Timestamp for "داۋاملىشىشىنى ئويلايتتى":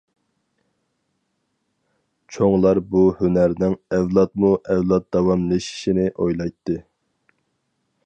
5.17-6.83